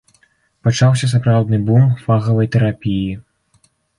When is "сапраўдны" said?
1.11-1.59